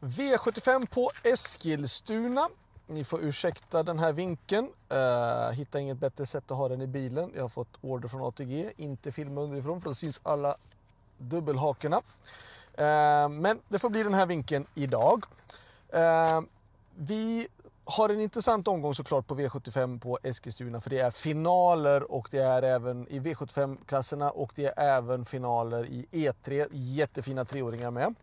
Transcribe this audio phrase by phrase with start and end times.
[0.00, 2.48] V75 på Eskilstuna.
[2.86, 4.68] Ni får ursäkta den här vinkeln.
[4.88, 7.32] Eh, uh, hittar inget bättre sätt att ha den i bilen.
[7.34, 8.72] Jag har fått order från ATG.
[8.76, 10.56] Inte filma underifrån för då syns alla
[11.18, 11.96] dubbelhakorna.
[11.96, 15.24] Uh, men det får bli den här vinkeln idag.
[15.94, 16.40] Uh,
[16.96, 17.48] vi
[17.84, 22.38] har en intressant omgång såklart på V75 på Eskilstuna för det är finaler och det
[22.38, 26.66] är även i V75-klasserna och det är även finaler i E3.
[26.72, 28.14] Jättefina treåringar med.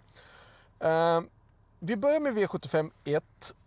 [1.87, 3.23] Vi börjar med V75 1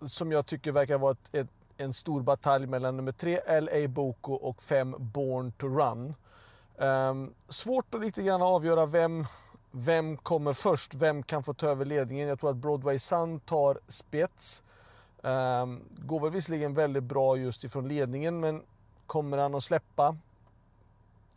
[0.06, 4.32] som jag tycker verkar vara ett, ett, en stor batalj mellan nummer 3 LA Boko
[4.32, 6.14] och 5 Born to Run.
[6.76, 9.26] Um, svårt att lite grann avgöra vem,
[9.70, 12.28] vem kommer först, vem kan få ta över ledningen.
[12.28, 14.62] Jag tror att Broadway Sun tar spets.
[15.22, 18.62] Um, går väl visserligen väldigt bra just ifrån ledningen men
[19.06, 20.16] kommer han att släppa?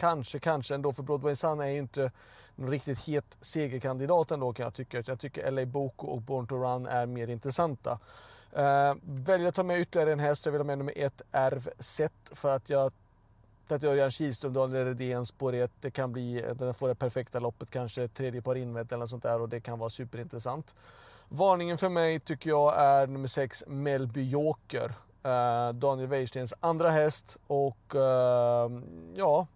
[0.01, 2.11] Kanske, kanske ändå för Broadway Sun är ju inte
[2.55, 5.03] någon riktigt het segerkandidat ändå kan jag tycka.
[5.05, 7.99] Jag tycker LA Boko och Born to Run är mer intressanta.
[8.57, 10.45] Uh, väljer att ta med ytterligare en häst.
[10.45, 12.91] Jag vill ha med nummer ett, Erv Set, för att jag
[13.67, 15.71] att Örjan Kihlström, Daniel Redén, spår 1.
[15.79, 19.23] Det kan bli, den får det perfekta loppet, kanske tredje par invänt eller något sånt
[19.23, 20.75] där och det kan vara superintressant.
[21.29, 24.93] Varningen för mig tycker jag är nummer 6, Melby Joker.
[25.25, 28.81] Uh, Daniel Wäjerstens andra häst och uh,
[29.15, 29.47] ja,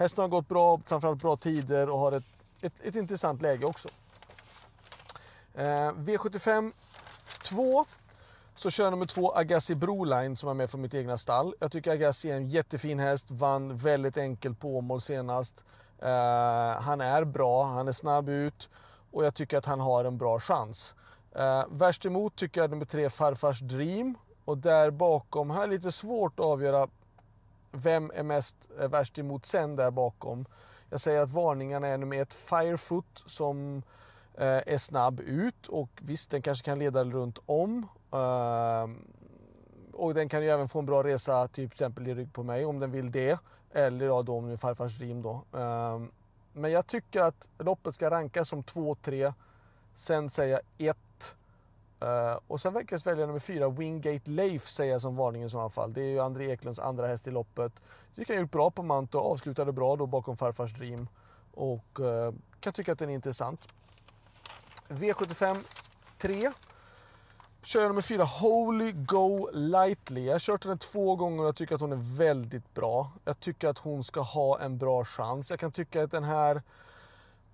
[0.00, 2.24] hästen har gått bra, framförallt bra tider och har ett
[2.60, 3.88] ett, ett intressant läge också.
[5.54, 6.72] Eh, V75
[7.42, 7.84] 2
[8.56, 11.54] så kör nummer två Agassi Broline som är med från mitt egna stall.
[11.60, 15.64] Jag tycker Agassi är en jättefin häst, vann väldigt enkelt på Åmål senast.
[15.98, 18.68] Eh, han är bra, han är snabb ut
[19.10, 20.94] och jag tycker att han har en bra chans.
[21.36, 25.92] Eh, värst emot tycker jag nummer tre Farfars Dream och där bakom, här är lite
[25.92, 26.88] svårt att avgöra
[27.72, 30.46] vem är mest är värst emot sen där bakom.
[30.90, 33.82] Jag säger att varningarna är nummer ett Firefoot som
[34.34, 37.86] eh, är snabb ut och visst den kanske kan leda runt om.
[38.12, 38.88] Eh,
[39.92, 42.42] och den kan ju även få en bra resa typ, till exempel i rygg på
[42.42, 43.38] mig om den vill det.
[43.72, 45.44] Eller ja, då är farfars rim då.
[45.54, 46.00] Eh,
[46.52, 49.34] men jag tycker att loppet ska rankas som 2-3.
[49.94, 50.96] Sen säger jag 1
[52.02, 55.92] Uh, och sen verkar välja nummer fyra, Wingate Leif, säga som varning i sådana fall.
[55.92, 57.72] Det är ju André Eklunds andra häst i loppet.
[58.16, 61.08] Tycker han gjort bra på Manto, avslutade bra då bakom farfars Dream.
[61.54, 63.68] Och uh, kan tycka att den är intressant.
[64.88, 65.56] V75
[66.18, 66.52] 3.
[67.62, 70.24] Kör jag nummer fyra, Holy Go Lightly.
[70.24, 73.12] Jag har kört henne två gånger och jag tycker att hon är väldigt bra.
[73.24, 75.50] Jag tycker att hon ska ha en bra chans.
[75.50, 76.62] Jag kan tycka att den här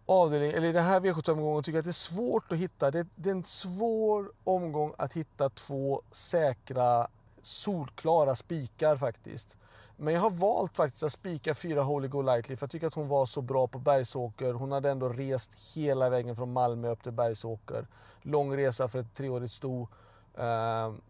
[0.07, 2.91] avdelning, eller i den här V75-omgången tycker jag att det är svårt att hitta.
[2.91, 7.09] Det, det är en svår omgång att hitta två säkra,
[7.43, 9.59] solklara spikar faktiskt.
[9.97, 12.95] Men jag har valt faktiskt att spika fyra Holy Go Lightly för jag tycker att
[12.95, 14.53] hon var så bra på Bergsåker.
[14.53, 17.87] Hon hade ändå rest hela vägen från Malmö upp till Bergsåker.
[18.23, 19.89] Lång resa för ett treårigt sto.
[20.39, 21.01] Ehm,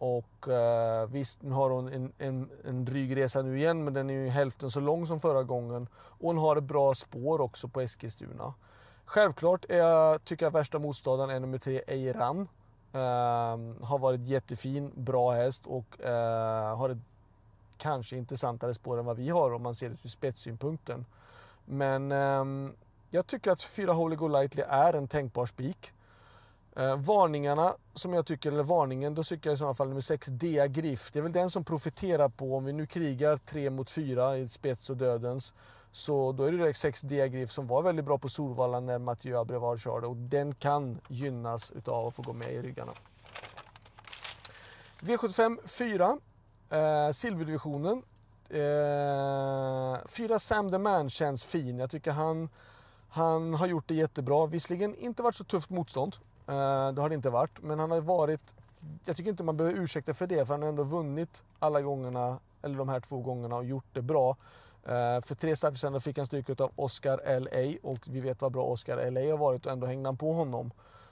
[0.00, 4.10] och eh, visst, nu har hon en, en, en dryg resa nu igen, men den
[4.10, 5.88] är ju hälften så lång som förra gången.
[5.94, 8.54] Och hon har ett bra spår också på Eskilstuna.
[9.04, 12.48] Självklart är jag, tycker jag värsta motståndaren är nummer tre, Eiran.
[12.92, 16.98] Eh, har varit jättefin, bra häst och eh, har ett
[17.78, 21.06] kanske intressantare spår än vad vi har om man ser det ur spetssynpunkten.
[21.64, 22.72] Men ehm,
[23.10, 25.92] jag tycker att fyra Holy Go Lightly är en tänkbar spik.
[26.80, 30.26] Eh, varningarna som jag tycker, eller varningen, då tycker jag i sådana fall nummer 6,
[30.26, 31.10] Dea Griff.
[31.12, 34.48] Det är väl den som profiterar på, om vi nu krigar 3 mot 4 i
[34.48, 35.54] spets och dödens,
[35.92, 38.98] så då är det direkt 6 Dea Griff som var väldigt bra på Solvalla när
[38.98, 42.92] Mathieu Abrevard körde och den kan gynnas utav att få gå med i ryggarna.
[45.00, 46.18] V75 4,
[46.70, 48.02] eh, silverdivisionen.
[48.48, 51.78] Eh, 4 Sam the Man känns fin.
[51.78, 52.48] Jag tycker han,
[53.08, 54.46] han har gjort det jättebra.
[54.46, 56.16] Visserligen inte varit så tufft motstånd.
[56.50, 57.62] Eh, det har det inte varit.
[57.62, 58.54] Men han har varit...
[59.04, 62.38] Jag tycker inte man behöver ursäkta för det, för han har ändå vunnit alla gångerna,
[62.62, 64.36] eller de här två gångerna och gjort det bra.
[64.84, 67.88] Eh, för tre starter sedan fick han stryk av Oscar L.A.
[67.88, 69.30] och vi vet vad bra Oscar L.A.
[69.30, 70.70] har varit och ändå hängde han på honom.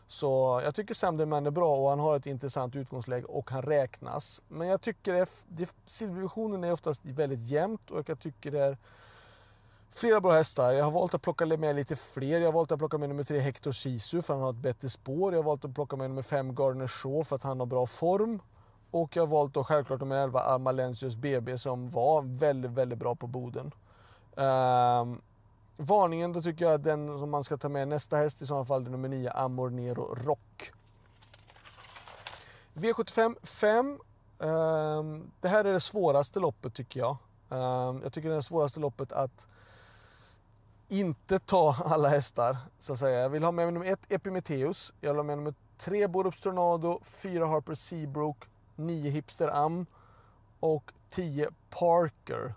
[0.09, 3.63] Så jag tycker Sam Deman är bra och han har ett intressant utgångsläge och han
[3.63, 4.43] räknas.
[4.49, 5.47] Men jag tycker att
[5.85, 8.79] silvervisionen är oftast väldigt jämnt och jag tycker det är
[9.91, 10.73] Flera bra hästar.
[10.73, 12.41] Jag har valt att plocka med lite fler.
[12.41, 14.89] Jag har valt att plocka med nummer tre Hector Sisu för han har ett bättre
[14.89, 15.33] spår.
[15.33, 17.87] Jag har valt att plocka med nummer fem Gardner Shaw för att han har bra
[17.87, 18.41] form.
[18.91, 23.15] Och jag har valt då självklart nummer 11 Armalensius BB som var väldigt, väldigt bra
[23.15, 23.73] på Boden.
[24.35, 25.21] Um,
[25.77, 28.65] varningen då tycker jag att den som man ska ta med nästa häst i sådana
[28.65, 30.73] fall är nummer 9 Amor Nero Rock.
[32.75, 33.99] V75 5.
[34.39, 37.17] Um, det här är det svåraste loppet tycker jag.
[37.49, 39.47] Um, jag tycker det är det svåraste loppet att
[40.89, 43.21] inte ta alla hästar, så att säga.
[43.21, 44.93] Jag vill ha med nummer ett Epimetheus.
[45.01, 48.45] Jag vill ha med nummer 3 Borups Tornado, 4 Harper Seabrook,
[48.77, 49.87] 9 Hipster Am
[50.61, 52.55] och 10 Parker.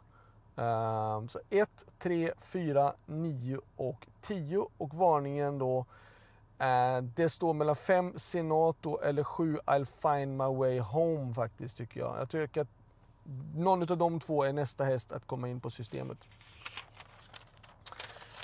[0.56, 7.76] Um, så 1, 3, 4, 9 och 10 och varningen då uh, det står mellan
[7.76, 12.20] 5 Senato eller 7 I'll find my way home faktiskt tycker jag.
[12.20, 12.68] Jag tycker att
[13.56, 16.28] någon av de två är nästa häst att komma in på systemet.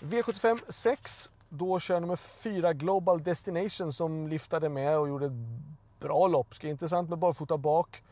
[0.01, 1.29] V75 6.
[1.49, 5.31] Då kör nummer 4 Global Destination som liftade med och gjorde ett
[5.99, 6.55] bra lopp.
[6.55, 8.03] Ska intressant med barfota bak.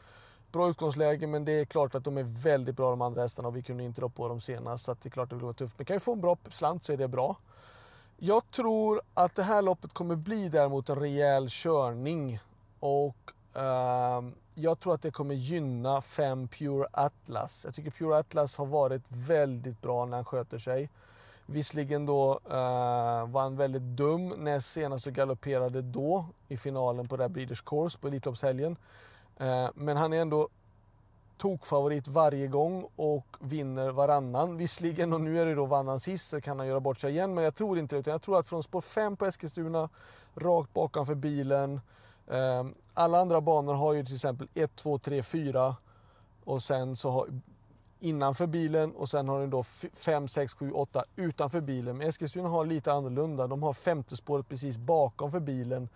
[0.52, 3.56] Bra utgångsläge men det är klart att de är väldigt bra de andra hästarna och
[3.56, 5.76] vi kunde inte rå på dem senast så det är klart att det blir tufft.
[5.78, 7.38] Men kan vi få en bra slant så är det bra.
[8.18, 12.40] Jag tror att det här loppet kommer bli däremot en rejäl körning
[12.80, 17.66] och uh, jag tror att det kommer gynna 5 Pure Atlas.
[17.66, 20.90] Jag tycker Pure Atlas har varit väldigt bra när han sköter sig.
[21.46, 27.18] Visserligen då eh, var han väldigt dum näst senast och galopperade då i finalen på
[27.18, 28.78] det Breeders Course på Elitloppshelgen.
[29.38, 30.50] Eh, men han är ändå
[31.38, 34.58] tokfavorit varje gång och vinner varannan.
[34.58, 37.34] Visserligen, och nu är det då varannan sist så kan han göra bort sig igen,
[37.34, 38.00] men jag tror inte det.
[38.00, 39.90] Utan jag tror att från spår 5 på Eskilstuna,
[40.36, 41.82] rakt bakom för bilen,
[42.28, 45.76] Eh, alla andra banor har ju till exempel 1, 2, 3, 4
[46.44, 47.28] och sen så har,
[48.00, 49.64] innanför bilen och sen har den då
[49.94, 51.98] 5, 6, 7, 8 utanför bilen.
[51.98, 53.48] Men Eskilstuna har lite annorlunda.
[53.48, 55.90] De har femte spåret precis bakom för bilen.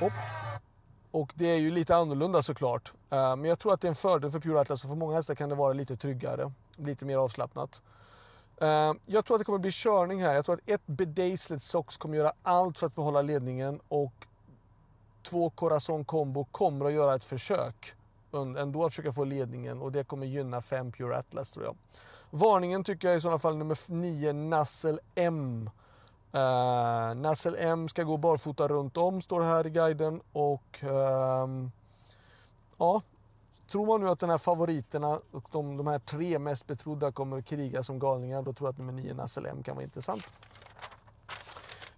[0.00, 0.12] Hopp.
[1.10, 2.92] Och det är ju lite annorlunda såklart.
[3.10, 5.14] Eh, men jag tror att det är en fördel för Pure Atlas och för många
[5.14, 6.52] hästar kan det vara lite tryggare.
[6.76, 7.80] Lite mer avslappnat.
[8.60, 10.34] Eh, jag tror att det kommer bli körning här.
[10.34, 14.12] Jag tror att ett Bedaislet Sox kommer göra allt för att behålla ledningen och
[15.22, 17.94] två Corazon Combo kommer att göra ett försök
[18.32, 21.76] ändå att försöka få ledningen och det kommer gynna 5 Pure Atlas tror jag.
[22.30, 25.70] Varningen tycker jag i sådana fall nummer 9 Nassel M.
[26.34, 31.68] Uh, Nassel M ska gå barfota runt om står det här i guiden och uh,
[32.78, 33.02] ja,
[33.70, 37.38] tror man nu att den här favoriterna och de, de här tre mest betrodda kommer
[37.38, 40.32] att kriga som galningar då tror jag att nummer 9 Nassel M kan vara intressant.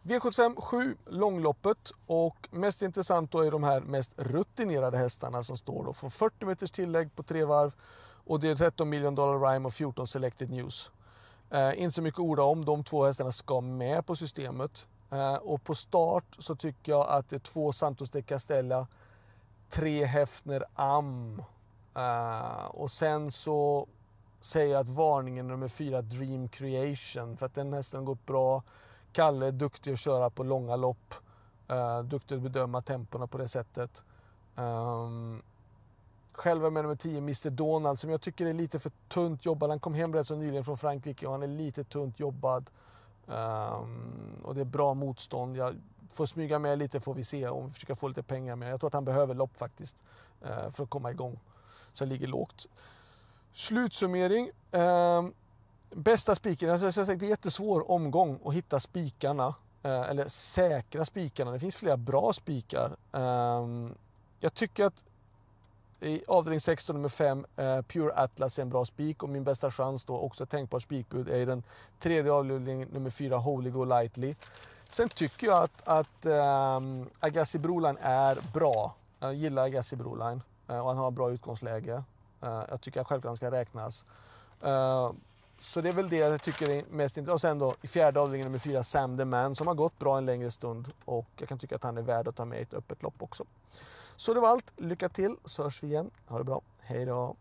[0.03, 5.85] V75 7, långloppet och mest intressant då är de här mest rutinerade hästarna som står
[5.85, 5.93] då.
[5.93, 7.75] Får 40 meters tillägg på tre varv
[8.25, 10.91] och det är 13 miljoner dollar rhyme och 14 selected news.
[11.51, 14.87] Eh, inte så mycket att orda om, de två hästarna ska med på systemet.
[15.11, 18.87] Eh, och på start så tycker jag att det är två Santos de Castella,
[19.69, 21.43] tre Hefner Am.
[21.97, 23.87] Eh, och sen så
[24.41, 28.63] säger jag att varningen nummer fyra Dream Creation för att den hästen har gått bra
[29.13, 31.15] Kalle är duktig att köra på långa lopp.
[31.73, 34.05] Uh, duktig att bedöma tempona på det sättet.
[34.57, 35.43] Um,
[36.33, 39.71] själv är med nummer 10, Mr Donald, som jag tycker är lite för tunt jobbad.
[39.71, 42.71] Han kom hem rätt så nyligen från Frankrike och han är lite tunt jobbad.
[43.27, 45.57] Um, och det är bra motstånd.
[45.57, 45.75] Jag
[46.09, 48.73] får smyga med lite får vi se om vi försöker få lite pengar med.
[48.73, 50.05] Jag tror att han behöver lopp faktiskt
[50.45, 51.41] uh, för att komma igång.
[51.93, 52.67] Så jag ligger lågt.
[53.53, 54.51] Slutsummering.
[54.71, 55.35] Um,
[55.95, 59.55] Bästa spiken, alltså sagt, det är en jättesvår omgång att hitta spikarna.
[59.83, 61.51] Eh, eller säkra spikarna.
[61.51, 62.97] Det finns flera bra spikar.
[63.13, 63.95] Ehm,
[64.41, 65.05] jag tycker att
[66.01, 69.71] i avdelning 16 nummer 5, eh, Pure Atlas är en bra spik och min bästa
[69.71, 71.63] chans då, också tänkbar spikbud, är i den
[72.01, 74.35] tredje avdelningen nummer 4, Holy Go Lightly.
[74.89, 76.27] Sen tycker jag att, att
[76.77, 78.95] um, Agassi Broline är bra.
[79.21, 82.03] Jag gillar Agassi Broline eh, och han har bra utgångsläge.
[82.43, 84.07] Eh, jag tycker att självklart han ska räknas.
[84.63, 85.11] Eh,
[85.63, 87.35] så det är väl det jag tycker är mest intressant.
[87.35, 90.19] Och sen då i fjärde avdelningen nummer fyra, Sam the Man, som har gått bra
[90.19, 90.93] en längre stund.
[91.05, 93.23] Och jag kan tycka att han är värd att ta med i ett öppet lopp
[93.23, 93.45] också.
[94.17, 94.73] Så det var allt.
[94.77, 96.11] Lycka till så hörs vi igen.
[96.27, 96.61] Ha det bra.
[96.81, 97.37] Hej då!